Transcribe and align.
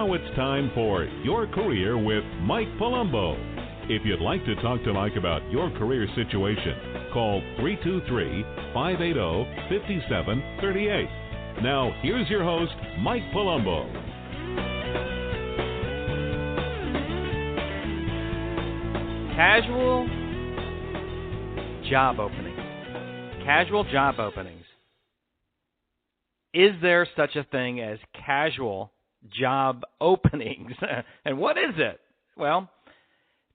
Now 0.00 0.14
it's 0.14 0.34
time 0.34 0.70
for 0.74 1.04
Your 1.22 1.46
Career 1.48 1.98
with 1.98 2.24
Mike 2.40 2.68
Palumbo. 2.80 3.36
If 3.90 4.00
you'd 4.06 4.22
like 4.22 4.42
to 4.46 4.54
talk 4.62 4.82
to 4.84 4.94
Mike 4.94 5.12
about 5.18 5.42
your 5.50 5.70
career 5.72 6.08
situation, 6.16 6.74
call 7.12 7.42
323 7.58 8.42
580 8.72 9.44
5738. 9.68 11.62
Now, 11.62 11.92
here's 12.00 12.26
your 12.30 12.42
host, 12.42 12.72
Mike 13.00 13.24
Palumbo. 13.34 13.84
Casual 19.36 20.08
job 21.90 22.20
openings. 22.20 22.56
Casual 23.44 23.84
job 23.92 24.18
openings. 24.18 24.64
Is 26.54 26.72
there 26.80 27.06
such 27.14 27.36
a 27.36 27.44
thing 27.44 27.80
as 27.82 27.98
casual 28.14 28.92
job 29.28 29.82
openings? 30.00 30.72
and 31.24 31.38
what 31.38 31.56
is 31.58 31.74
it? 31.76 32.00
Well, 32.36 32.70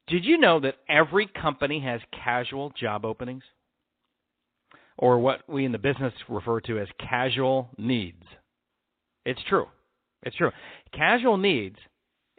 did 0.08 0.26
you 0.26 0.38
know 0.38 0.60
that 0.60 0.76
every 0.88 1.28
company 1.28 1.80
has 1.82 2.02
casual 2.24 2.72
job 2.80 3.06
openings? 3.06 3.44
Or 4.98 5.20
what 5.20 5.50
we 5.50 5.66
in 5.66 5.74
the 5.74 5.78
business 5.78 6.14
refer 6.30 6.62
to 6.62 6.80
as 6.80 6.88
casual 7.00 7.70
needs. 7.78 8.24
It's 9.26 9.42
true. 9.50 9.66
It's 10.24 10.36
true. 10.36 10.52
Casual 10.94 11.38
needs 11.38 11.76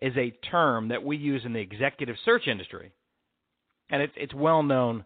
is 0.01 0.17
a 0.17 0.31
term 0.51 0.89
that 0.89 1.03
we 1.03 1.17
use 1.17 1.43
in 1.45 1.53
the 1.53 1.61
executive 1.61 2.17
search 2.25 2.47
industry. 2.47 2.93
And 3.91 4.03
it's 4.03 4.13
it's 4.17 4.35
well 4.35 4.63
known 4.63 5.05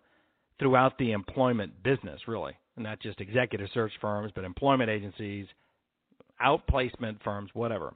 throughout 0.58 0.96
the 0.98 1.12
employment 1.12 1.82
business, 1.82 2.20
really. 2.28 2.52
Not 2.76 3.00
just 3.00 3.20
executive 3.20 3.68
search 3.74 3.92
firms, 4.00 4.32
but 4.34 4.44
employment 4.44 4.90
agencies, 4.90 5.46
outplacement 6.42 7.22
firms, 7.22 7.50
whatever. 7.52 7.94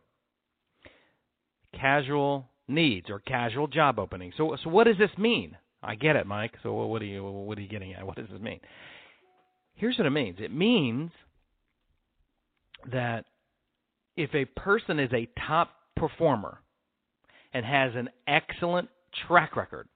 Casual 1.79 2.49
needs 2.69 3.11
or 3.11 3.21
casual 3.21 3.67
job 3.67 3.99
openings. 3.99 4.35
So, 4.37 4.57
so 4.63 4.71
what 4.71 4.85
does 4.85 4.99
this 4.99 5.11
mean? 5.19 5.57
I 5.83 5.95
get 5.97 6.17
it, 6.17 6.27
Mike. 6.27 6.55
So, 6.63 6.73
what 6.73 7.03
are 7.03 7.07
you 7.07 7.23
what 7.25 7.59
are 7.59 7.61
you 7.61 7.69
getting 7.69 7.93
at? 7.93 8.07
What 8.07 8.17
does 8.17 8.29
this 8.31 8.41
mean? 8.41 8.61
Here's 9.75 9.99
what 9.99 10.07
it 10.07 10.11
means. 10.11 10.39
It 10.41 10.55
means 10.55 11.11
that 12.91 13.25
if 14.17 14.35
a 14.35 14.45
person 14.45 14.99
is 14.99 15.11
a 15.13 15.29
top 15.47 15.71
performer 15.97 16.61
and 17.53 17.65
has 17.65 17.93
an 17.95 18.09
excellent 18.27 18.89
track 19.27 19.57
record, 19.57 19.89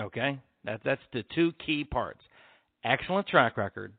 okay, 0.00 0.38
that 0.64 0.80
that's 0.84 1.02
the 1.12 1.24
two 1.34 1.52
key 1.64 1.84
parts: 1.84 2.20
excellent 2.84 3.26
track 3.26 3.56
record, 3.58 3.92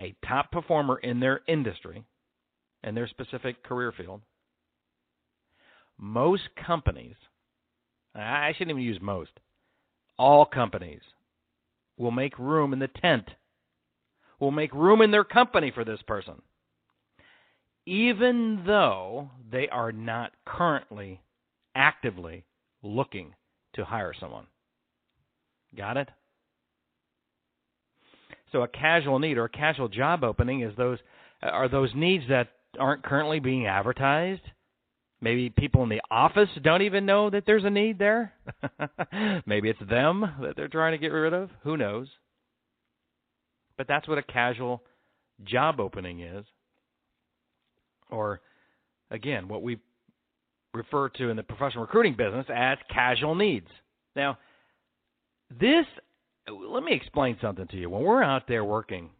a 0.00 0.14
top 0.26 0.50
performer 0.52 0.96
in 0.96 1.20
their 1.20 1.40
industry, 1.48 2.02
and 2.82 2.96
their 2.96 3.08
specific 3.08 3.62
career 3.62 3.92
field 3.92 4.22
most 5.98 6.44
companies, 6.66 7.16
I 8.14 8.52
shouldn't 8.52 8.70
even 8.70 8.82
use 8.82 8.98
most, 9.00 9.30
all 10.16 10.44
companies 10.46 11.02
will 11.96 12.10
make 12.10 12.38
room 12.38 12.72
in 12.72 12.78
the 12.78 12.88
tent, 12.88 13.28
will 14.40 14.50
make 14.50 14.72
room 14.72 15.02
in 15.02 15.10
their 15.10 15.24
company 15.24 15.70
for 15.70 15.84
this 15.84 16.00
person, 16.06 16.40
even 17.86 18.62
though 18.66 19.30
they 19.50 19.68
are 19.68 19.92
not 19.92 20.32
currently 20.46 21.20
actively 21.74 22.44
looking 22.82 23.34
to 23.74 23.84
hire 23.84 24.14
someone. 24.18 24.46
Got 25.76 25.96
it? 25.96 26.08
So 28.52 28.62
a 28.62 28.68
casual 28.68 29.18
need 29.18 29.36
or 29.36 29.44
a 29.44 29.50
casual 29.50 29.88
job 29.88 30.24
opening 30.24 30.62
is 30.62 30.74
those 30.76 30.98
are 31.42 31.68
those 31.68 31.90
needs 31.94 32.24
that 32.28 32.48
aren't 32.78 33.02
currently 33.02 33.40
being 33.40 33.66
advertised 33.66 34.42
Maybe 35.20 35.50
people 35.50 35.82
in 35.82 35.88
the 35.88 36.00
office 36.10 36.48
don't 36.62 36.82
even 36.82 37.04
know 37.04 37.28
that 37.30 37.44
there's 37.44 37.64
a 37.64 37.70
need 37.70 37.98
there. 37.98 38.32
Maybe 39.46 39.68
it's 39.68 39.80
them 39.90 40.24
that 40.40 40.54
they're 40.56 40.68
trying 40.68 40.92
to 40.92 40.98
get 40.98 41.08
rid 41.08 41.32
of. 41.32 41.50
Who 41.64 41.76
knows? 41.76 42.06
But 43.76 43.88
that's 43.88 44.06
what 44.06 44.18
a 44.18 44.22
casual 44.22 44.82
job 45.44 45.80
opening 45.80 46.20
is. 46.20 46.44
Or, 48.10 48.40
again, 49.10 49.48
what 49.48 49.62
we 49.62 49.78
refer 50.72 51.08
to 51.08 51.30
in 51.30 51.36
the 51.36 51.42
professional 51.42 51.82
recruiting 51.82 52.14
business 52.16 52.46
as 52.54 52.78
casual 52.92 53.34
needs. 53.34 53.68
Now, 54.14 54.38
this, 55.50 55.84
let 56.48 56.84
me 56.84 56.92
explain 56.94 57.36
something 57.40 57.66
to 57.68 57.76
you. 57.76 57.90
When 57.90 58.02
we're 58.02 58.22
out 58.22 58.46
there 58.46 58.64
working, 58.64 59.10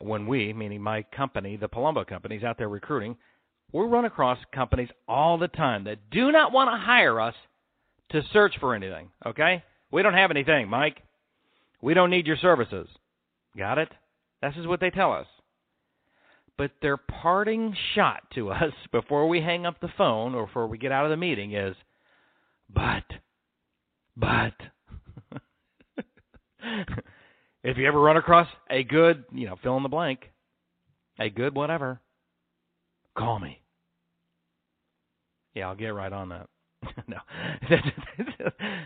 when 0.00 0.26
we, 0.26 0.52
meaning 0.52 0.82
my 0.82 1.02
company, 1.14 1.56
the 1.56 1.68
Palumbo 1.68 2.06
Company, 2.06 2.36
is 2.36 2.44
out 2.44 2.58
there 2.58 2.68
recruiting, 2.68 3.16
we 3.72 3.84
run 3.84 4.04
across 4.04 4.38
companies 4.52 4.88
all 5.06 5.38
the 5.38 5.48
time 5.48 5.84
that 5.84 6.10
do 6.10 6.32
not 6.32 6.52
want 6.52 6.70
to 6.70 6.84
hire 6.84 7.20
us 7.20 7.34
to 8.10 8.22
search 8.32 8.54
for 8.60 8.74
anything, 8.74 9.10
okay? 9.26 9.62
We 9.90 10.02
don't 10.02 10.14
have 10.14 10.30
anything, 10.30 10.68
Mike. 10.68 11.02
We 11.82 11.94
don't 11.94 12.10
need 12.10 12.26
your 12.26 12.38
services. 12.38 12.88
Got 13.56 13.78
it? 13.78 13.88
This 14.42 14.54
is 14.56 14.66
what 14.66 14.80
they 14.80 14.90
tell 14.90 15.12
us. 15.12 15.26
But 16.56 16.72
their 16.82 16.96
parting 16.96 17.76
shot 17.94 18.22
to 18.34 18.50
us 18.52 18.72
before 18.92 19.28
we 19.28 19.40
hang 19.40 19.66
up 19.66 19.80
the 19.80 19.92
phone 19.96 20.34
or 20.34 20.46
before 20.46 20.66
we 20.66 20.78
get 20.78 20.92
out 20.92 21.04
of 21.04 21.10
the 21.10 21.16
meeting 21.16 21.54
is, 21.54 21.76
but, 22.74 23.04
but, 24.16 24.54
if 27.62 27.76
you 27.76 27.86
ever 27.86 28.00
run 28.00 28.16
across 28.16 28.48
a 28.70 28.82
good, 28.82 29.24
you 29.32 29.46
know, 29.46 29.56
fill 29.62 29.76
in 29.76 29.82
the 29.82 29.88
blank, 29.88 30.30
a 31.18 31.30
good 31.30 31.54
whatever, 31.54 32.00
Call 33.18 33.40
me. 33.40 33.60
Yeah, 35.54 35.68
I'll 35.68 35.76
get 35.76 35.88
right 35.88 36.12
on 36.12 36.28
that. 36.28 36.46
no, 37.08 37.16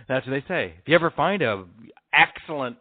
that's 0.08 0.26
what 0.26 0.32
they 0.32 0.44
say. 0.48 0.74
If 0.80 0.88
you 0.88 0.94
ever 0.94 1.10
find 1.10 1.42
a 1.42 1.64
excellent 2.14 2.76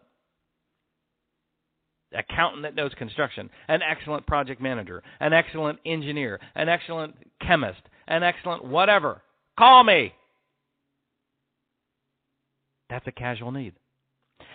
accountant 2.13 2.63
that 2.63 2.75
knows 2.75 2.94
construction, 2.97 3.50
an 3.67 3.81
excellent 3.81 4.25
project 4.25 4.61
manager, 4.61 5.03
an 5.19 5.34
excellent 5.34 5.79
engineer, 5.85 6.40
an 6.56 6.69
excellent 6.69 7.16
chemist, 7.45 7.81
an 8.07 8.23
excellent 8.23 8.63
whatever, 8.63 9.22
call 9.57 9.84
me. 9.84 10.13
That's 12.90 13.07
a 13.07 13.11
casual 13.11 13.51
need. 13.51 13.73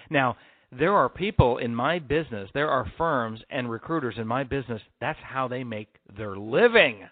Now, 0.09 0.37
there 0.73 0.95
are 0.95 1.09
people 1.09 1.59
in 1.59 1.75
my 1.75 1.99
business, 1.99 2.51
there 2.55 2.69
are 2.69 2.91
firms 2.99 3.41
and 3.51 3.71
recruiters 3.71 4.17
in 4.19 4.27
my 4.27 4.45
business, 4.45 4.83
that's 5.01 5.19
how 5.23 5.49
they 5.49 5.65
make 5.65 5.89
their 6.17 6.37
living. 6.37 7.07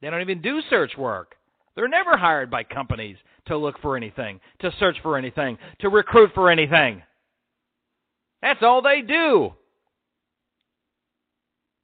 They 0.00 0.10
don't 0.10 0.20
even 0.20 0.42
do 0.42 0.60
search 0.70 0.92
work. 0.96 1.34
They're 1.74 1.88
never 1.88 2.16
hired 2.16 2.50
by 2.50 2.62
companies 2.62 3.16
to 3.46 3.56
look 3.56 3.80
for 3.80 3.96
anything, 3.96 4.40
to 4.60 4.70
search 4.78 4.96
for 5.02 5.18
anything, 5.18 5.58
to 5.80 5.88
recruit 5.88 6.30
for 6.34 6.50
anything. 6.50 7.02
That's 8.42 8.62
all 8.62 8.82
they 8.82 9.00
do. 9.00 9.52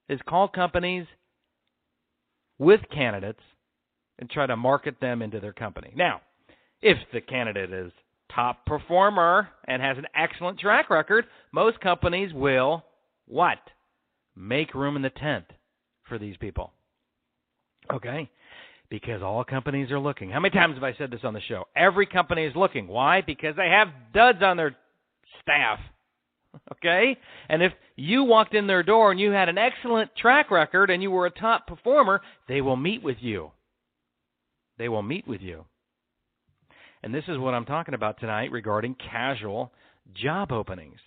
Is 0.09 0.21
call 0.29 0.49
companies 0.49 1.07
with 2.59 2.81
candidates 2.93 3.41
and 4.19 4.29
try 4.29 4.47
to 4.47 4.57
market 4.57 5.01
them 5.01 5.23
into 5.23 5.41
their 5.41 5.53
company. 5.53 5.93
Now, 5.97 6.21
if 6.83 6.99
the 7.13 7.21
candidate 7.21 7.73
is 7.73 7.93
top 8.35 8.67
performer 8.67 9.49
and 9.67 9.83
has 9.83 9.99
an 9.99 10.07
excellent 10.15 10.59
track 10.59 10.91
record, 10.91 11.27
most 11.53 11.81
companies 11.81 12.33
will 12.33 12.85
what? 13.27 13.59
Make 14.37 14.75
room 14.75 14.97
in 14.97 15.03
the 15.03 15.11
tent 15.11 15.45
for 16.09 16.19
these 16.19 16.37
people. 16.37 16.73
Okay? 17.93 18.29
Because 18.89 19.23
all 19.23 19.45
companies 19.45 19.91
are 19.91 20.01
looking. 20.01 20.31
How 20.31 20.41
many 20.41 20.53
times 20.53 20.75
have 20.75 20.83
I 20.83 20.95
said 20.95 21.11
this 21.11 21.21
on 21.23 21.35
the 21.35 21.41
show? 21.41 21.65
Every 21.77 22.07
company 22.07 22.45
is 22.45 22.57
looking. 22.57 22.89
Why? 22.89 23.21
Because 23.21 23.55
they 23.57 23.69
have 23.69 23.89
duds 24.13 24.43
on 24.43 24.57
their 24.57 24.77
staff. 25.43 25.79
Okay? 26.73 27.17
And 27.49 27.63
if 27.63 27.73
you 27.95 28.25
walked 28.25 28.55
in 28.55 28.67
their 28.67 28.83
door 28.83 29.13
and 29.13 29.21
you 29.21 29.31
had 29.31 29.49
an 29.49 29.57
excellent 29.57 30.11
track 30.17 30.51
record 30.51 30.91
and 30.91 31.01
you 31.01 31.09
were 31.09 31.27
a 31.27 31.31
top 31.31 31.69
performer, 31.69 32.23
they 32.49 32.61
will 32.61 32.75
meet 32.75 33.05
with 33.05 33.19
you. 33.21 33.53
They 34.77 34.89
will 34.89 35.03
meet 35.03 35.29
with 35.29 35.43
you. 35.43 35.67
And 37.03 37.15
this 37.15 37.25
is 37.29 37.39
what 37.39 37.55
I'm 37.55 37.65
talking 37.65 37.95
about 37.95 38.21
tonight 38.21 38.53
regarding 38.53 38.95
casual 38.95 39.73
job 40.15 40.53
openings. 40.53 40.99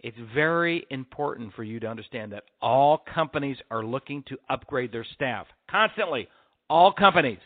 It's 0.00 0.16
very 0.34 0.86
important 0.90 1.54
for 1.54 1.64
you 1.64 1.80
to 1.80 1.86
understand 1.88 2.32
that 2.32 2.44
all 2.62 3.02
companies 3.12 3.56
are 3.70 3.84
looking 3.84 4.22
to 4.28 4.38
upgrade 4.48 4.92
their 4.92 5.06
staff 5.14 5.46
constantly. 5.68 6.28
All 6.70 6.92
companies. 6.92 7.40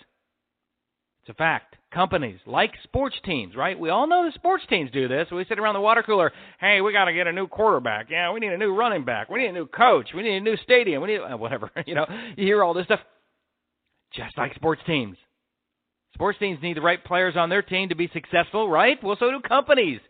It's 1.23 1.31
a 1.31 1.35
fact. 1.35 1.77
Companies 1.93 2.41
like 2.47 2.73
sports 2.83 3.17
teams, 3.25 3.55
right? 3.55 3.79
We 3.79 3.91
all 3.91 4.07
know 4.07 4.25
the 4.25 4.33
sports 4.33 4.65
teams 4.69 4.91
do 4.91 5.09
this. 5.09 5.29
We 5.31 5.45
sit 5.49 5.59
around 5.59 5.75
the 5.75 5.81
water 5.81 6.03
cooler. 6.03 6.33
Hey, 6.59 6.81
we 6.81 6.93
got 6.93 7.05
to 7.05 7.13
get 7.13 7.27
a 7.27 7.33
new 7.33 7.47
quarterback. 7.47 8.11
Yeah, 8.11 8.33
we 8.33 8.41
need 8.41 8.53
a 8.53 8.59
new 8.59 8.75
running 8.75 9.05
back. 9.05 9.31
We 9.31 9.41
need 9.41 9.49
a 9.49 9.53
new 9.53 9.67
coach. 9.67 10.09
We 10.15 10.23
need 10.23 10.37
a 10.37 10.41
new 10.41 10.57
stadium. 10.59 11.03
We 11.03 11.09
need 11.09 11.21
whatever. 11.39 11.71
You 11.87 11.95
know, 11.95 12.07
you 12.37 12.45
hear 12.45 12.63
all 12.65 12.75
this 12.75 12.87
stuff. 12.87 13.01
Just 14.15 14.37
like 14.37 14.55
sports 14.55 14.83
teams. 14.87 15.17
Sports 16.15 16.39
teams 16.39 16.63
need 16.63 16.77
the 16.77 16.83
right 16.83 17.03
players 17.03 17.37
on 17.37 17.49
their 17.49 17.63
team 17.63 17.89
to 17.89 17.95
be 17.95 18.11
successful, 18.13 18.69
right? 18.69 19.03
Well, 19.03 19.17
so 19.19 19.31
do 19.31 19.41
companies. 19.41 20.01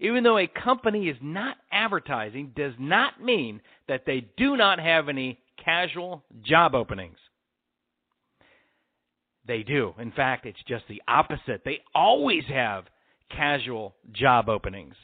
Even 0.00 0.24
though 0.24 0.38
a 0.38 0.46
company 0.46 1.08
is 1.08 1.16
not 1.20 1.56
advertising, 1.70 2.52
does 2.56 2.72
not 2.78 3.22
mean 3.22 3.60
that 3.86 4.04
they 4.06 4.26
do 4.36 4.56
not 4.56 4.80
have 4.80 5.08
any 5.08 5.38
casual 5.62 6.24
job 6.42 6.74
openings. 6.74 7.18
They 9.46 9.62
do. 9.62 9.94
In 9.98 10.12
fact, 10.12 10.46
it's 10.46 10.62
just 10.66 10.84
the 10.88 11.02
opposite. 11.06 11.62
They 11.64 11.80
always 11.94 12.44
have 12.46 12.84
casual 13.30 13.94
job 14.12 14.48
openings. 14.48 14.94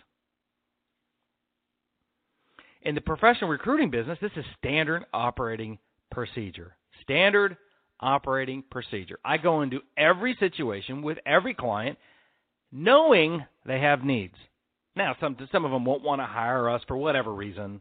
In 2.83 2.95
the 2.95 3.00
professional 3.00 3.50
recruiting 3.50 3.91
business, 3.91 4.19
this 4.21 4.33
is 4.37 4.45
standard 4.59 5.05
operating 5.12 5.79
procedure. 6.11 6.77
Standard 7.03 7.56
operating 8.00 8.62
procedure. 8.71 9.19
I 9.25 9.39
go 9.39 9.62
into 9.62 9.81
every 9.97 10.37
situation 10.39 11.03
with 11.03 11.19
every 11.27 11.55
client 11.55 11.99
knowing 12.73 13.45
they 13.67 13.81
have 13.81 14.05
needs. 14.05 14.35
Now, 14.97 15.17
some 15.21 15.37
some 15.53 15.65
of 15.65 15.71
them 15.71 15.85
won't 15.85 16.03
want 16.03 16.21
to 16.21 16.27
hire 16.27 16.69
us 16.69 16.83
for 16.89 16.97
whatever 16.97 17.33
reason. 17.33 17.81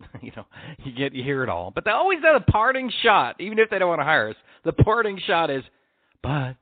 you 0.22 0.32
know, 0.36 0.46
you 0.84 0.92
get 0.92 1.12
you 1.12 1.22
hear 1.22 1.42
it 1.42 1.48
all, 1.48 1.70
but 1.74 1.84
they 1.84 1.90
always 1.90 2.20
got 2.20 2.36
a 2.36 2.40
parting 2.40 2.90
shot, 3.02 3.40
even 3.40 3.58
if 3.58 3.70
they 3.70 3.78
don't 3.78 3.88
want 3.88 4.00
to 4.00 4.04
hire 4.04 4.30
us. 4.30 4.36
The 4.64 4.72
parting 4.72 5.20
shot 5.26 5.50
is, 5.50 5.62
but 6.22 6.56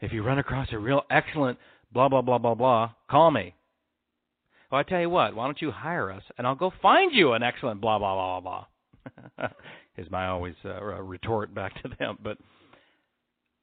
if 0.00 0.12
you 0.12 0.22
run 0.22 0.38
across 0.38 0.68
a 0.72 0.78
real 0.78 1.02
excellent 1.10 1.58
blah 1.92 2.08
blah 2.08 2.22
blah 2.22 2.38
blah 2.38 2.54
blah, 2.54 2.92
call 3.10 3.30
me. 3.30 3.54
Well, 4.70 4.80
I 4.80 4.82
tell 4.82 5.00
you 5.00 5.10
what, 5.10 5.34
why 5.34 5.46
don't 5.46 5.62
you 5.62 5.70
hire 5.70 6.10
us, 6.10 6.22
and 6.36 6.46
I'll 6.46 6.54
go 6.54 6.72
find 6.82 7.14
you 7.14 7.32
an 7.32 7.42
excellent 7.42 7.80
blah 7.80 7.98
blah 7.98 8.14
blah 8.14 8.40
blah 8.40 8.50
blah. 8.50 8.66
is 9.96 10.10
my 10.10 10.28
always 10.28 10.54
uh, 10.64 10.82
retort 11.02 11.54
back 11.54 11.80
to 11.82 11.90
them. 11.98 12.18
But 12.22 12.38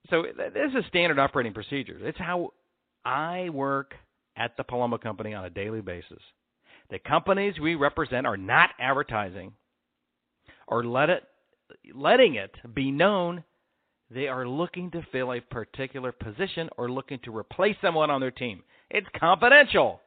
so 0.10 0.24
this 0.36 0.72
is 0.78 0.86
standard 0.88 1.20
operating 1.20 1.54
procedures. 1.54 2.02
It's 2.04 2.18
how 2.18 2.54
I 3.06 3.50
work 3.50 3.94
at 4.36 4.56
the 4.58 4.64
Palumbo 4.64 5.02
Company 5.02 5.34
on 5.34 5.46
a 5.46 5.50
daily 5.50 5.82
basis. 5.82 6.20
The 6.90 7.00
companies 7.00 7.60
we 7.60 7.76
represent 7.76 8.28
are 8.28 8.38
not 8.38 8.72
advertising 8.80 9.54
or 10.68 10.84
let 10.84 11.10
it 11.10 11.24
letting 11.96 12.36
it 12.36 12.52
be 12.74 12.92
known 12.92 13.44
they 14.10 14.28
are 14.28 14.48
looking 14.48 14.92
to 14.92 15.06
fill 15.12 15.34
a 15.34 15.40
particular 15.40 16.12
position 16.12 16.70
or 16.78 16.92
looking 16.92 17.20
to 17.24 17.36
replace 17.36 17.76
someone 17.82 18.12
on 18.12 18.22
their 18.22 18.32
team. 18.32 18.64
It's 18.92 19.08
confidential. 19.20 20.02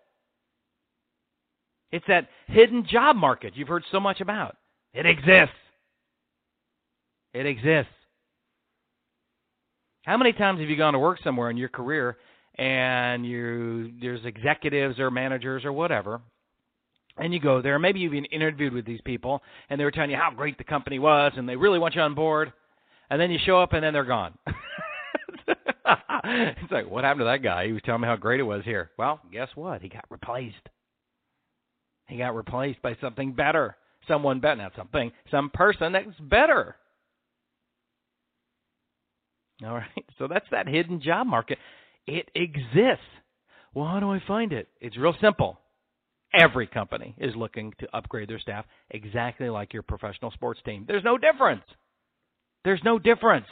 It's 1.90 2.04
that 2.08 2.28
hidden 2.46 2.86
job 2.88 3.16
market 3.16 3.54
you've 3.56 3.68
heard 3.68 3.84
so 3.90 3.98
much 3.98 4.20
about. 4.20 4.56
It 4.96 5.04
exists. 5.04 5.54
It 7.34 7.44
exists. 7.44 7.92
How 10.06 10.16
many 10.16 10.32
times 10.32 10.58
have 10.60 10.70
you 10.70 10.76
gone 10.76 10.94
to 10.94 10.98
work 10.98 11.18
somewhere 11.22 11.50
in 11.50 11.58
your 11.58 11.68
career 11.68 12.16
and 12.56 13.26
you 13.26 13.92
there's 14.00 14.24
executives 14.24 14.98
or 14.98 15.10
managers 15.10 15.66
or 15.66 15.72
whatever 15.74 16.22
and 17.18 17.34
you 17.34 17.38
go 17.38 17.60
there 17.60 17.78
maybe 17.78 18.00
you've 18.00 18.12
been 18.12 18.24
interviewed 18.26 18.72
with 18.72 18.86
these 18.86 19.02
people 19.04 19.42
and 19.68 19.78
they 19.78 19.84
were 19.84 19.90
telling 19.90 20.10
you 20.10 20.16
how 20.16 20.30
great 20.34 20.56
the 20.56 20.64
company 20.64 20.98
was 20.98 21.32
and 21.36 21.46
they 21.46 21.56
really 21.56 21.78
want 21.78 21.94
you 21.94 22.00
on 22.00 22.14
board 22.14 22.50
and 23.10 23.20
then 23.20 23.30
you 23.30 23.38
show 23.44 23.60
up 23.60 23.74
and 23.74 23.84
then 23.84 23.92
they're 23.92 24.04
gone? 24.04 24.32
It's 26.28 26.72
like 26.72 26.90
what 26.90 27.04
happened 27.04 27.20
to 27.20 27.24
that 27.26 27.42
guy? 27.42 27.66
He 27.66 27.72
was 27.72 27.82
telling 27.84 28.00
me 28.00 28.08
how 28.08 28.16
great 28.16 28.40
it 28.40 28.44
was 28.44 28.64
here. 28.64 28.90
Well 28.98 29.20
guess 29.30 29.48
what? 29.54 29.82
He 29.82 29.88
got 29.88 30.06
replaced. 30.10 30.56
He 32.08 32.16
got 32.16 32.34
replaced 32.34 32.80
by 32.80 32.96
something 33.00 33.32
better 33.32 33.76
someone 34.08 34.40
better 34.40 34.62
not 34.62 34.72
something 34.76 35.12
some 35.30 35.50
person 35.50 35.92
that's 35.92 36.18
better 36.20 36.76
all 39.64 39.74
right. 39.74 39.84
So 40.18 40.26
that's 40.28 40.46
that 40.50 40.66
hidden 40.66 41.02
job 41.02 41.26
market. 41.26 41.58
It 42.06 42.30
exists. 42.34 43.04
Well, 43.74 43.86
how 43.86 44.00
do 44.00 44.10
I 44.10 44.22
find 44.26 44.50
it? 44.54 44.66
It's 44.80 44.96
real 44.96 45.14
simple. 45.20 45.60
Every 46.32 46.66
company 46.66 47.14
is 47.18 47.36
looking 47.36 47.74
to 47.80 47.88
upgrade 47.94 48.30
their 48.30 48.38
staff 48.38 48.64
exactly 48.90 49.50
like 49.50 49.74
your 49.74 49.82
professional 49.82 50.30
sports 50.30 50.60
team. 50.64 50.86
There's 50.88 51.04
no 51.04 51.18
difference. 51.18 51.64
There's 52.64 52.80
no 52.82 52.98
difference. 52.98 53.46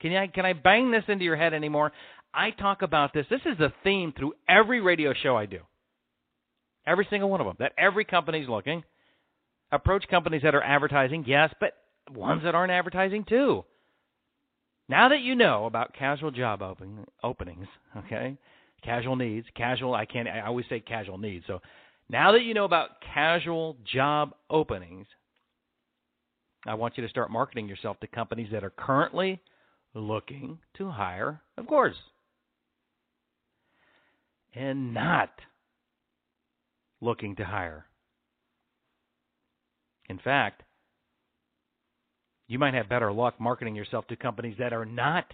Can 0.00 0.16
I 0.16 0.26
can 0.26 0.44
I 0.44 0.54
bang 0.54 0.90
this 0.90 1.04
into 1.06 1.24
your 1.24 1.36
head 1.36 1.54
anymore? 1.54 1.92
I 2.34 2.50
talk 2.50 2.82
about 2.82 3.14
this. 3.14 3.26
This 3.30 3.42
is 3.46 3.60
a 3.60 3.72
theme 3.84 4.12
through 4.16 4.32
every 4.48 4.80
radio 4.80 5.12
show 5.22 5.36
I 5.36 5.46
do. 5.46 5.60
Every 6.86 7.06
single 7.10 7.30
one 7.30 7.40
of 7.40 7.46
them. 7.46 7.56
That 7.58 7.72
every 7.78 8.04
company's 8.04 8.48
looking. 8.48 8.84
Approach 9.70 10.06
companies 10.08 10.42
that 10.42 10.54
are 10.54 10.62
advertising, 10.62 11.24
yes, 11.26 11.52
but 11.58 11.74
ones 12.10 12.42
that 12.44 12.54
aren't 12.54 12.72
advertising 12.72 13.24
too. 13.24 13.64
Now 14.88 15.08
that 15.08 15.20
you 15.22 15.34
know 15.34 15.64
about 15.64 15.94
casual 15.94 16.30
job 16.30 16.60
open, 16.60 17.06
openings, 17.22 17.66
okay, 17.96 18.36
casual 18.82 19.16
needs, 19.16 19.46
casual, 19.54 19.94
I 19.94 20.04
can't, 20.04 20.28
I 20.28 20.40
always 20.40 20.66
say 20.68 20.80
casual 20.80 21.18
needs. 21.18 21.44
So 21.46 21.60
now 22.08 22.32
that 22.32 22.42
you 22.42 22.52
know 22.52 22.64
about 22.64 23.00
casual 23.14 23.76
job 23.90 24.34
openings, 24.50 25.06
I 26.66 26.74
want 26.74 26.96
you 26.96 27.02
to 27.02 27.08
start 27.08 27.30
marketing 27.30 27.68
yourself 27.68 27.98
to 28.00 28.06
companies 28.06 28.48
that 28.52 28.62
are 28.64 28.70
currently 28.70 29.40
looking 29.94 30.58
to 30.76 30.90
hire, 30.90 31.40
of 31.56 31.66
course, 31.66 31.96
and 34.54 34.92
not 34.92 35.30
looking 37.02 37.36
to 37.36 37.44
hire. 37.44 37.84
In 40.08 40.18
fact, 40.18 40.62
you 42.48 42.58
might 42.58 42.74
have 42.74 42.88
better 42.88 43.12
luck 43.12 43.40
marketing 43.40 43.74
yourself 43.74 44.06
to 44.06 44.16
companies 44.16 44.56
that 44.58 44.72
are 44.72 44.84
not 44.84 45.24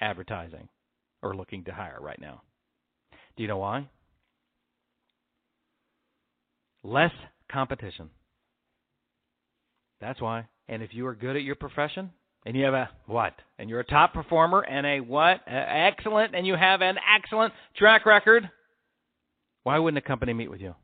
advertising 0.00 0.68
or 1.22 1.34
looking 1.34 1.64
to 1.64 1.72
hire 1.72 1.98
right 2.00 2.20
now. 2.20 2.42
Do 3.36 3.42
you 3.42 3.48
know 3.48 3.58
why? 3.58 3.88
Less 6.82 7.12
competition. 7.50 8.10
That's 10.00 10.20
why. 10.20 10.46
And 10.68 10.82
if 10.82 10.90
you 10.92 11.06
are 11.06 11.14
good 11.14 11.36
at 11.36 11.42
your 11.42 11.54
profession 11.54 12.10
and 12.44 12.56
you 12.56 12.64
have 12.64 12.74
a 12.74 12.90
what? 13.06 13.34
And 13.58 13.70
you're 13.70 13.80
a 13.80 13.86
top 13.86 14.12
performer 14.12 14.60
and 14.60 14.86
a 14.86 15.00
what? 15.00 15.40
excellent 15.46 16.34
and 16.34 16.46
you 16.46 16.56
have 16.56 16.82
an 16.82 16.96
excellent 17.16 17.54
track 17.76 18.04
record, 18.04 18.50
why 19.62 19.78
wouldn't 19.78 20.04
a 20.04 20.06
company 20.06 20.34
meet 20.34 20.50
with 20.50 20.60
you? 20.60 20.74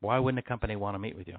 Why 0.00 0.18
wouldn't 0.18 0.38
a 0.38 0.48
company 0.48 0.76
want 0.76 0.94
to 0.94 0.98
meet 0.98 1.16
with 1.16 1.28
you? 1.28 1.36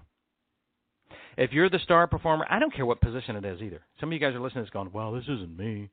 If 1.38 1.52
you're 1.52 1.70
the 1.70 1.80
star 1.80 2.08
performer, 2.08 2.46
I 2.50 2.60
don't 2.60 2.74
care 2.74 2.86
what 2.86 3.00
position 3.00 3.36
it 3.36 3.46
is 3.46 3.62
either. 3.62 3.82
Some 4.00 4.10
of 4.10 4.14
you 4.14 4.20
guys 4.20 4.34
are 4.34 4.40
listening 4.40 4.64
to 4.64 4.68
this 4.68 4.74
going, 4.74 4.92
well, 4.92 5.12
this 5.12 5.24
isn't 5.24 5.56
me. 5.56 5.90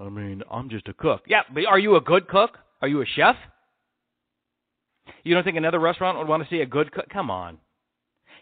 I 0.00 0.08
mean, 0.08 0.42
I'm 0.50 0.68
just 0.68 0.88
a 0.88 0.94
cook. 0.94 1.22
Yeah, 1.26 1.42
but 1.52 1.66
are 1.66 1.78
you 1.78 1.96
a 1.96 2.00
good 2.00 2.26
cook? 2.26 2.58
Are 2.82 2.88
you 2.88 3.02
a 3.02 3.06
chef? 3.06 3.36
You 5.22 5.34
don't 5.34 5.44
think 5.44 5.56
another 5.56 5.78
restaurant 5.78 6.18
would 6.18 6.28
want 6.28 6.42
to 6.42 6.48
see 6.48 6.60
a 6.60 6.66
good 6.66 6.92
cook? 6.92 7.08
Come 7.12 7.30
on. 7.30 7.58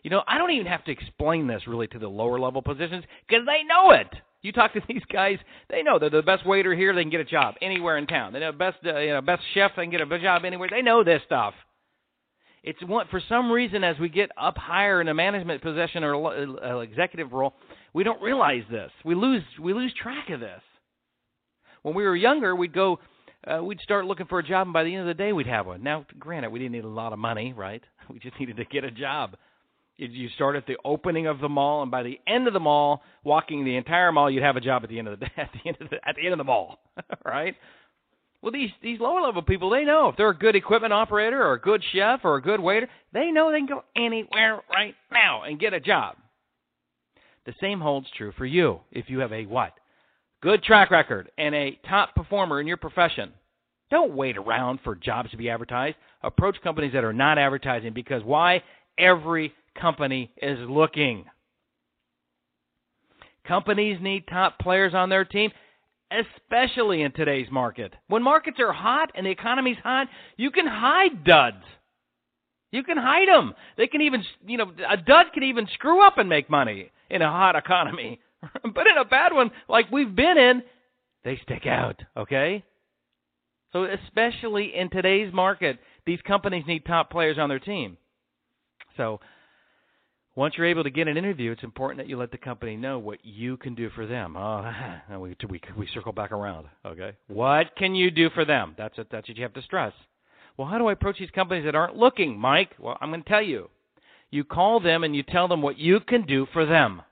You 0.02 0.10
know, 0.10 0.22
I 0.26 0.38
don't 0.38 0.52
even 0.52 0.66
have 0.66 0.84
to 0.84 0.92
explain 0.92 1.46
this 1.46 1.66
really 1.66 1.88
to 1.88 1.98
the 1.98 2.08
lower 2.08 2.38
level 2.38 2.62
positions 2.62 3.04
because 3.28 3.44
they 3.46 3.64
know 3.64 3.90
it. 3.90 4.08
You 4.42 4.52
talk 4.52 4.72
to 4.74 4.80
these 4.88 5.02
guys, 5.12 5.38
they 5.68 5.82
know 5.82 5.98
they're 5.98 6.10
the 6.10 6.22
best 6.22 6.46
waiter 6.46 6.74
here. 6.74 6.94
They 6.94 7.02
can 7.02 7.10
get 7.10 7.20
a 7.20 7.24
job 7.24 7.56
anywhere 7.60 7.98
in 7.98 8.06
town. 8.06 8.32
They 8.32 8.40
know 8.40 8.52
best, 8.52 8.78
uh, 8.86 8.98
you 8.98 9.10
know, 9.10 9.20
best 9.20 9.42
chef. 9.54 9.72
They 9.76 9.82
can 9.82 9.90
get 9.90 10.00
a 10.00 10.18
job 10.18 10.44
anywhere. 10.44 10.68
They 10.70 10.82
know 10.82 11.02
this 11.02 11.22
stuff. 11.26 11.54
It's 12.62 12.82
one 12.84 13.06
for 13.10 13.20
some 13.28 13.50
reason 13.50 13.84
as 13.84 13.98
we 13.98 14.08
get 14.08 14.30
up 14.40 14.56
higher 14.56 15.00
in 15.00 15.08
a 15.08 15.14
management 15.14 15.62
position 15.62 16.04
or 16.04 16.82
executive 16.82 17.32
role, 17.32 17.54
we 17.94 18.04
don't 18.04 18.20
realize 18.20 18.64
this. 18.70 18.90
We 19.04 19.14
lose 19.14 19.42
we 19.60 19.72
lose 19.74 19.92
track 20.00 20.30
of 20.30 20.40
this. 20.40 20.60
When 21.82 21.94
we 21.94 22.02
were 22.02 22.16
younger, 22.16 22.54
we'd 22.56 22.74
go 22.74 22.98
uh, 23.46 23.62
we'd 23.62 23.80
start 23.80 24.04
looking 24.04 24.26
for 24.26 24.40
a 24.40 24.42
job, 24.42 24.66
and 24.66 24.72
by 24.72 24.84
the 24.84 24.92
end 24.92 25.02
of 25.02 25.06
the 25.06 25.22
day, 25.22 25.32
we'd 25.32 25.46
have 25.46 25.66
one. 25.66 25.82
Now, 25.82 26.04
granted, 26.18 26.50
we 26.50 26.58
didn't 26.58 26.72
need 26.72 26.84
a 26.84 26.88
lot 26.88 27.12
of 27.12 27.18
money, 27.18 27.52
right? 27.52 27.82
We 28.10 28.18
just 28.18 28.40
needed 28.40 28.56
to 28.56 28.64
get 28.64 28.84
a 28.84 28.90
job. 28.90 29.36
You 29.98 30.30
start 30.30 30.56
at 30.56 30.66
the 30.66 30.76
opening 30.82 31.26
of 31.26 31.40
the 31.40 31.48
mall, 31.48 31.82
and 31.82 31.90
by 31.90 32.02
the 32.02 32.18
end 32.26 32.46
of 32.46 32.54
the 32.54 32.60
mall, 32.60 33.02
walking 33.22 33.66
the 33.66 33.76
entire 33.76 34.12
mall, 34.12 34.30
you'd 34.30 34.42
have 34.42 34.56
a 34.56 34.60
job 34.62 34.82
at 34.82 34.88
the 34.88 34.98
end 34.98 35.08
of 35.08 35.20
the 35.20 35.26
day, 35.26 35.32
at 35.36 35.50
the 35.52 35.68
end 35.68 35.76
of 35.80 35.90
the, 35.90 35.96
at 36.08 36.16
the 36.16 36.22
end 36.22 36.32
of 36.32 36.38
the 36.38 36.44
mall, 36.44 36.78
right? 37.26 37.54
Well, 38.40 38.52
these 38.52 38.70
these 38.82 39.00
lower 39.00 39.20
level 39.20 39.42
people, 39.42 39.70
they 39.70 39.84
know 39.84 40.08
if 40.08 40.16
they're 40.16 40.30
a 40.30 40.36
good 40.36 40.54
equipment 40.54 40.92
operator 40.92 41.42
or 41.42 41.54
a 41.54 41.60
good 41.60 41.82
chef 41.92 42.20
or 42.24 42.36
a 42.36 42.42
good 42.42 42.60
waiter, 42.60 42.88
they 43.12 43.30
know 43.30 43.50
they 43.50 43.58
can 43.58 43.66
go 43.66 43.84
anywhere 43.96 44.60
right 44.72 44.94
now 45.10 45.42
and 45.42 45.58
get 45.58 45.74
a 45.74 45.80
job. 45.80 46.16
The 47.46 47.54
same 47.60 47.80
holds 47.80 48.06
true 48.16 48.32
for 48.36 48.46
you 48.46 48.80
if 48.92 49.08
you 49.08 49.20
have 49.20 49.32
a 49.32 49.46
what? 49.46 49.72
Good 50.40 50.62
track 50.62 50.90
record 50.90 51.30
and 51.36 51.54
a 51.54 51.78
top 51.88 52.14
performer 52.14 52.60
in 52.60 52.66
your 52.66 52.76
profession. 52.76 53.32
Don't 53.90 54.14
wait 54.14 54.36
around 54.36 54.80
for 54.84 54.94
jobs 54.94 55.30
to 55.30 55.36
be 55.36 55.50
advertised. 55.50 55.96
Approach 56.22 56.56
companies 56.62 56.92
that 56.92 57.04
are 57.04 57.12
not 57.12 57.38
advertising 57.38 57.92
because 57.92 58.22
why? 58.22 58.62
Every 58.98 59.52
company 59.80 60.30
is 60.40 60.58
looking. 60.68 61.24
Companies 63.46 63.98
need 64.00 64.26
top 64.28 64.58
players 64.58 64.94
on 64.94 65.08
their 65.08 65.24
team 65.24 65.50
especially 66.10 67.02
in 67.02 67.12
today's 67.12 67.48
market. 67.50 67.94
When 68.08 68.22
markets 68.22 68.58
are 68.60 68.72
hot 68.72 69.10
and 69.14 69.26
the 69.26 69.30
economy's 69.30 69.76
hot, 69.82 70.08
you 70.36 70.50
can 70.50 70.66
hide 70.66 71.24
duds. 71.24 71.64
You 72.70 72.82
can 72.82 72.98
hide 72.98 73.28
them. 73.28 73.54
They 73.76 73.86
can 73.86 74.02
even, 74.02 74.22
you 74.46 74.58
know, 74.58 74.72
a 74.88 74.96
dud 74.96 75.26
can 75.32 75.42
even 75.42 75.66
screw 75.74 76.06
up 76.06 76.18
and 76.18 76.28
make 76.28 76.50
money 76.50 76.90
in 77.10 77.22
a 77.22 77.30
hot 77.30 77.56
economy. 77.56 78.20
but 78.62 78.86
in 78.86 78.96
a 78.98 79.04
bad 79.04 79.32
one, 79.32 79.50
like 79.68 79.90
we've 79.90 80.14
been 80.14 80.36
in, 80.38 80.62
they 81.24 81.40
stick 81.42 81.66
out, 81.66 82.00
okay? 82.16 82.64
So, 83.72 83.84
especially 83.84 84.74
in 84.74 84.88
today's 84.90 85.32
market, 85.32 85.78
these 86.06 86.20
companies 86.26 86.64
need 86.66 86.86
top 86.86 87.10
players 87.10 87.38
on 87.38 87.48
their 87.48 87.58
team. 87.58 87.98
So, 88.96 89.20
Once 90.38 90.54
you're 90.56 90.68
able 90.68 90.84
to 90.84 90.90
get 90.90 91.08
an 91.08 91.16
interview, 91.16 91.50
it's 91.50 91.64
important 91.64 91.98
that 91.98 92.08
you 92.08 92.16
let 92.16 92.30
the 92.30 92.38
company 92.38 92.76
know 92.76 92.96
what 92.96 93.18
you 93.24 93.56
can 93.56 93.74
do 93.74 93.90
for 93.90 94.06
them. 94.06 94.36
Oh, 94.36 94.70
we, 95.18 95.36
we, 95.50 95.60
we 95.76 95.88
circle 95.92 96.12
back 96.12 96.30
around. 96.30 96.68
Okay. 96.86 97.10
What 97.26 97.74
can 97.76 97.96
you 97.96 98.12
do 98.12 98.30
for 98.30 98.44
them? 98.44 98.76
That's. 98.78 98.94
That's 99.10 99.28
what 99.28 99.36
you 99.36 99.42
have 99.42 99.54
to 99.54 99.62
stress. 99.62 99.92
Well, 100.56 100.68
how 100.68 100.78
do 100.78 100.86
I 100.86 100.92
approach 100.92 101.18
these 101.18 101.30
companies 101.30 101.64
that 101.64 101.74
aren't 101.74 101.96
looking, 101.96 102.38
Mike? 102.38 102.70
Well, 102.78 102.96
I'm 103.00 103.10
going 103.10 103.24
to 103.24 103.28
tell 103.28 103.42
you. 103.42 103.68
You 104.30 104.44
call 104.44 104.78
them 104.78 105.02
and 105.02 105.16
you 105.16 105.24
tell 105.24 105.48
them 105.48 105.60
what 105.60 105.76
you 105.76 105.98
can 105.98 106.24
do 106.24 106.46
for 106.52 106.64
them. 106.64 107.02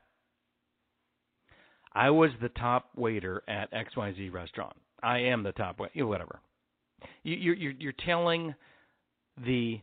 I 1.93 2.11
was 2.11 2.31
the 2.41 2.51
top 2.51 2.91
waiter 2.95 3.43
at 3.49 3.73
XYZ 3.73 4.33
restaurant. 4.33 4.77
I 5.03 5.19
am 5.19 5.43
the 5.43 5.51
top 5.51 5.81
waiter, 5.81 6.07
whatever. 6.07 6.39
You, 7.25 7.35
you're, 7.35 7.73
you're 7.73 7.93
telling 8.05 8.55
the 9.45 9.81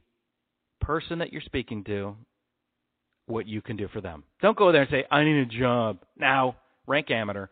person 0.79 1.19
that 1.19 1.33
you're 1.33 1.41
speaking 1.41 1.83
to 1.85 2.15
what 3.27 3.47
you 3.47 3.61
can 3.61 3.77
do 3.77 3.87
for 3.87 4.01
them. 4.01 4.23
Don't 4.41 4.57
go 4.57 4.71
there 4.71 4.81
and 4.81 4.91
say, 4.91 5.05
I 5.09 5.23
need 5.23 5.37
a 5.37 5.45
job. 5.45 5.99
Now, 6.17 6.57
rank 6.87 7.09
amateur. 7.11 7.47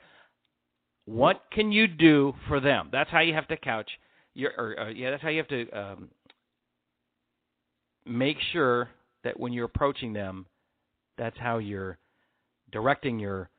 What 1.06 1.44
can 1.51 1.72
you 1.72 1.88
do 1.88 2.34
for 2.48 2.60
them? 2.60 2.90
That's 2.92 3.10
how 3.10 3.22
you 3.22 3.34
have 3.34 3.48
to 3.48 3.58
couch 3.58 3.90
your, 4.34 4.51
or, 4.58 4.80
uh, 4.80 4.90
yeah, 4.90 5.12
that's 5.12 5.24
how 5.24 5.30
you 5.30 5.38
have 5.38 5.48
to 5.50 5.70
um, 5.72 6.10
make 8.06 8.38
sure 8.54 8.90
that 9.24 9.40
when 9.40 9.54
you're 9.54 9.66
approaching 9.66 10.13
them, 10.13 10.46
that's 11.18 11.38
how 11.38 11.58
you're 11.58 11.98
directing 12.72 13.20
your 13.20 13.50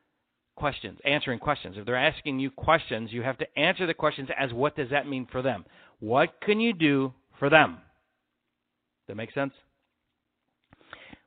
questions, 0.55 0.99
answering 1.05 1.39
questions. 1.39 1.75
If 1.77 1.85
they're 1.85 1.95
asking 1.95 2.39
you 2.39 2.51
questions, 2.51 3.11
you 3.11 3.21
have 3.23 3.37
to 3.39 3.59
answer 3.59 3.85
the 3.87 3.93
questions 3.93 4.29
as 4.37 4.51
what 4.53 4.75
does 4.75 4.89
that 4.91 5.07
mean 5.07 5.27
for 5.31 5.41
them? 5.41 5.65
What 5.99 6.41
can 6.41 6.59
you 6.59 6.73
do 6.73 7.13
for 7.39 7.49
them? 7.49 7.77
That 9.07 9.15
makes 9.15 9.33
sense? 9.33 9.53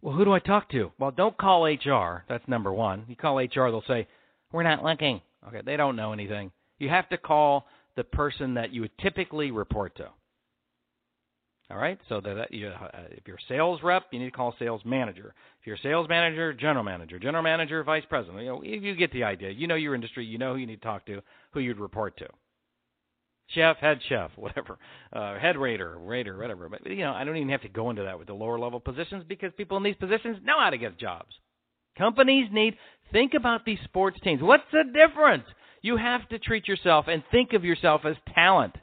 Well, 0.02 0.14
who 0.14 0.24
do 0.24 0.32
I 0.32 0.38
talk 0.38 0.70
to? 0.70 0.92
Well, 0.98 1.10
don't 1.10 1.36
call 1.36 1.64
HR. 1.66 2.24
That's 2.28 2.46
number 2.46 2.72
one. 2.72 3.04
You 3.08 3.16
call 3.16 3.38
HR, 3.38 3.70
they'll 3.70 3.82
say, 3.88 4.06
We're 4.52 4.62
not 4.62 4.84
looking. 4.84 5.20
Okay, 5.48 5.62
they 5.64 5.76
don't 5.76 5.96
know 5.96 6.12
anything. 6.12 6.52
You 6.78 6.88
have 6.88 7.08
to 7.10 7.18
call 7.18 7.66
the 7.96 8.04
person 8.04 8.54
that 8.54 8.72
you 8.72 8.82
would 8.82 8.96
typically 8.98 9.50
report 9.50 9.96
to. 9.96 10.08
All 11.68 11.78
right, 11.78 11.98
so 12.08 12.20
that 12.20 12.52
you, 12.52 12.68
uh, 12.68 12.88
if 13.10 13.26
you're 13.26 13.36
a 13.36 13.48
sales 13.48 13.80
rep, 13.82 14.04
you 14.12 14.20
need 14.20 14.26
to 14.26 14.30
call 14.30 14.54
sales 14.56 14.82
manager. 14.84 15.34
If 15.60 15.66
you're 15.66 15.74
a 15.74 15.80
sales 15.80 16.08
manager, 16.08 16.52
general 16.52 16.84
manager, 16.84 17.18
general 17.18 17.42
manager, 17.42 17.82
vice 17.82 18.04
president. 18.08 18.40
You 18.42 18.50
know, 18.50 18.62
you 18.62 18.94
get 18.94 19.12
the 19.12 19.24
idea. 19.24 19.50
You 19.50 19.66
know 19.66 19.74
your 19.74 19.96
industry. 19.96 20.24
You 20.24 20.38
know 20.38 20.52
who 20.52 20.60
you 20.60 20.66
need 20.66 20.80
to 20.80 20.86
talk 20.86 21.06
to, 21.06 21.22
who 21.50 21.60
you'd 21.60 21.80
report 21.80 22.16
to. 22.18 22.28
Chef, 23.56 23.78
head 23.78 23.98
chef, 24.08 24.30
whatever, 24.36 24.78
uh, 25.12 25.38
head 25.38 25.56
raider, 25.56 25.98
raider, 25.98 26.38
whatever. 26.38 26.68
But 26.68 26.86
you 26.86 26.98
know, 26.98 27.12
I 27.12 27.24
don't 27.24 27.36
even 27.36 27.48
have 27.48 27.62
to 27.62 27.68
go 27.68 27.90
into 27.90 28.04
that 28.04 28.18
with 28.18 28.28
the 28.28 28.34
lower 28.34 28.58
level 28.58 28.78
positions 28.78 29.24
because 29.26 29.50
people 29.56 29.76
in 29.78 29.82
these 29.82 29.96
positions 29.96 30.36
know 30.44 30.60
how 30.60 30.70
to 30.70 30.78
get 30.78 30.98
jobs. 30.98 31.34
Companies 31.98 32.48
need 32.52 32.76
think 33.12 33.32
about 33.34 33.64
these 33.64 33.78
sports 33.84 34.18
teams. 34.22 34.42
What's 34.42 34.64
the 34.70 34.84
difference? 34.84 35.44
You 35.82 35.96
have 35.96 36.28
to 36.28 36.38
treat 36.38 36.68
yourself 36.68 37.06
and 37.08 37.22
think 37.30 37.54
of 37.54 37.64
yourself 37.64 38.02
as 38.04 38.16
talent. 38.34 38.76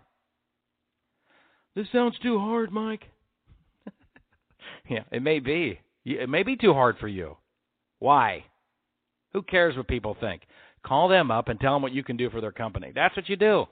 This 1.75 1.87
sounds 1.91 2.15
too 2.21 2.39
hard, 2.39 2.71
Mike. 2.71 3.03
yeah, 4.89 5.03
it 5.11 5.21
may 5.21 5.39
be. 5.39 5.79
It 6.05 6.29
may 6.29 6.43
be 6.43 6.55
too 6.55 6.73
hard 6.73 6.97
for 6.99 7.07
you. 7.07 7.37
Why? 7.99 8.45
Who 9.33 9.41
cares 9.41 9.77
what 9.77 9.87
people 9.87 10.17
think? 10.19 10.41
Call 10.85 11.07
them 11.07 11.31
up 11.31 11.47
and 11.47 11.59
tell 11.59 11.73
them 11.73 11.81
what 11.81 11.93
you 11.93 12.03
can 12.03 12.17
do 12.17 12.29
for 12.29 12.41
their 12.41 12.51
company. 12.51 12.91
That's 12.93 13.15
what 13.15 13.29
you 13.29 13.35
do. 13.35 13.65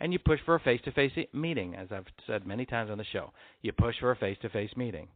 And 0.00 0.12
you 0.12 0.18
push 0.18 0.40
for 0.44 0.54
a 0.54 0.60
face 0.60 0.80
to 0.84 0.92
face 0.92 1.12
meeting, 1.32 1.74
as 1.74 1.88
I've 1.90 2.06
said 2.26 2.46
many 2.46 2.66
times 2.66 2.90
on 2.90 2.98
the 2.98 3.04
show. 3.12 3.32
You 3.62 3.72
push 3.72 3.94
for 4.00 4.10
a 4.10 4.16
face 4.16 4.36
to 4.42 4.48
face 4.50 4.70
meeting. 4.76 5.08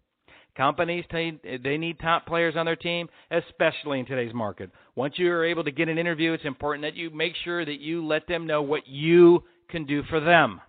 Companies, 0.57 1.05
they 1.13 1.77
need 1.79 2.01
top 2.01 2.27
players 2.27 2.55
on 2.57 2.67
their 2.67 2.77
team, 2.77 3.09
especially 3.31 4.01
in 4.01 4.07
today's 4.07 4.35
market. 4.35 4.71
Once 4.97 5.15
you 5.17 5.31
are 5.31 5.45
able 5.45 5.63
to 5.65 5.71
get 5.71 5.89
an 5.89 5.99
interview, 5.99 6.33
it's 6.33 6.45
important 6.45 6.83
that 6.83 6.97
you 6.97 7.11
make 7.11 7.35
sure 7.45 7.65
that 7.65 7.81
you 7.81 8.05
let 8.05 8.27
them 8.27 8.47
know 8.47 8.63
what 8.63 8.89
you 8.89 9.45
can 9.69 9.87
do 9.87 10.03
for 10.05 10.19
them 10.19 10.61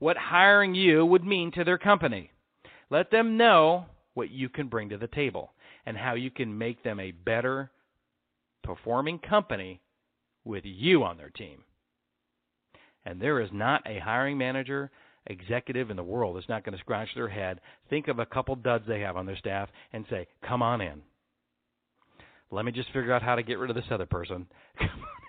what 0.00 0.16
hiring 0.16 0.74
you 0.74 1.06
would 1.06 1.24
mean 1.24 1.52
to 1.52 1.62
their 1.62 1.78
company. 1.78 2.32
Let 2.90 3.12
them 3.12 3.36
know 3.36 3.84
what 4.14 4.30
you 4.30 4.48
can 4.48 4.66
bring 4.66 4.88
to 4.88 4.98
the 4.98 5.06
table 5.06 5.52
and 5.86 5.96
how 5.96 6.14
you 6.14 6.30
can 6.30 6.58
make 6.58 6.82
them 6.82 6.98
a 6.98 7.12
better 7.12 7.70
performing 8.64 9.18
company 9.18 9.80
with 10.44 10.64
you 10.64 11.04
on 11.04 11.16
their 11.16 11.30
team. 11.30 11.62
And 13.04 13.20
there 13.20 13.40
is 13.40 13.50
not 13.52 13.82
a 13.86 13.98
hiring 13.98 14.38
manager, 14.38 14.90
executive 15.26 15.90
in 15.90 15.96
the 15.96 16.02
world 16.02 16.36
that's 16.36 16.48
not 16.48 16.64
going 16.64 16.76
to 16.76 16.80
scratch 16.80 17.08
their 17.14 17.28
head, 17.28 17.60
think 17.88 18.08
of 18.08 18.18
a 18.18 18.26
couple 18.26 18.54
duds 18.56 18.84
they 18.86 19.00
have 19.00 19.16
on 19.16 19.26
their 19.26 19.36
staff, 19.36 19.68
and 19.92 20.04
say, 20.10 20.26
Come 20.46 20.62
on 20.62 20.80
in. 20.80 21.02
Let 22.50 22.64
me 22.64 22.72
just 22.72 22.88
figure 22.88 23.12
out 23.12 23.22
how 23.22 23.36
to 23.36 23.42
get 23.42 23.58
rid 23.58 23.70
of 23.70 23.76
this 23.76 23.84
other 23.90 24.06
person. 24.06 24.46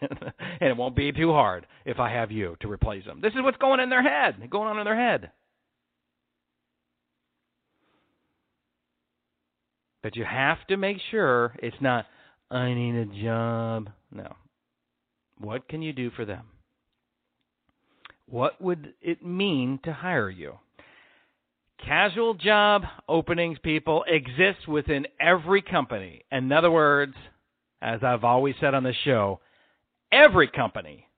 and 0.02 0.70
it 0.70 0.76
won't 0.76 0.96
be 0.96 1.12
too 1.12 1.32
hard 1.32 1.68
if 1.86 2.00
I 2.00 2.12
have 2.12 2.32
you 2.32 2.58
to 2.62 2.72
replace 2.72 3.06
them. 3.06 3.22
This 3.22 3.34
is 3.34 3.44
what's 3.44 3.58
going 3.58 3.80
in 3.80 3.90
their 3.90 4.02
head, 4.02 4.50
going 4.50 4.68
on 4.68 4.80
in 4.80 4.86
their 4.86 4.96
head. 4.96 5.32
But 10.02 10.16
you 10.16 10.26
have 10.26 10.58
to 10.70 10.78
make 10.78 10.98
sure 11.12 11.56
it's 11.62 11.78
not, 11.80 12.06
I 12.50 12.74
need 12.74 12.96
a 12.96 13.24
job. 13.24 13.90
No. 14.12 14.36
What 15.38 15.68
can 15.68 15.84
you 15.84 15.94
do 15.94 16.10
for 16.12 16.26
them? 16.26 16.46
What 18.32 18.60
would 18.62 18.94
it 19.02 19.26
mean 19.26 19.80
to 19.84 19.92
hire 19.92 20.30
you? 20.30 20.54
Casual 21.86 22.34
job 22.34 22.84
openings, 23.10 23.58
people, 23.62 24.06
exist 24.08 24.70
within 24.70 25.06
every 25.20 25.62
company. 25.62 26.24
In 26.32 26.50
other 26.52 26.72
words, 26.72 27.14
as 27.82 28.00
I've 28.04 28.24
always 28.24 28.56
said 28.62 28.74
on 28.74 28.84
the 28.84 28.94
show, 29.04 29.42
every 30.14 30.48
company 30.48 31.10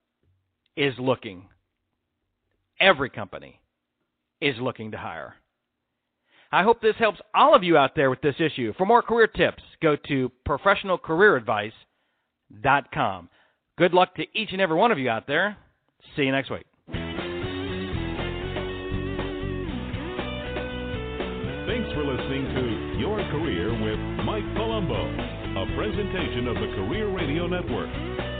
is 0.76 0.92
looking. 0.98 1.44
Every 2.80 3.10
company 3.10 3.60
is 4.40 4.56
looking 4.60 4.90
to 4.90 4.98
hire. 4.98 5.36
I 6.50 6.64
hope 6.64 6.80
this 6.80 6.96
helps 6.98 7.20
all 7.32 7.54
of 7.54 7.62
you 7.62 7.76
out 7.76 7.94
there 7.94 8.10
with 8.10 8.22
this 8.22 8.40
issue. 8.40 8.72
For 8.76 8.86
more 8.86 9.02
career 9.02 9.28
tips, 9.28 9.62
go 9.80 9.94
to 10.08 10.32
professionalcareeradvice.com. 10.48 13.28
Good 13.78 13.94
luck 13.94 14.16
to 14.16 14.24
each 14.34 14.50
and 14.50 14.60
every 14.60 14.76
one 14.76 14.90
of 14.90 14.98
you 14.98 15.10
out 15.10 15.28
there. 15.28 15.56
See 16.16 16.22
you 16.22 16.32
next 16.32 16.50
week. 16.50 16.66
For 21.94 22.02
listening 22.02 22.44
to 22.54 22.98
Your 22.98 23.18
Career 23.30 23.70
with 23.70 23.98
Mike 24.26 24.42
Palumbo, 24.58 24.98
a 24.98 25.76
presentation 25.76 26.48
of 26.48 26.56
the 26.56 26.74
Career 26.74 27.08
Radio 27.08 27.46
Network. 27.46 28.33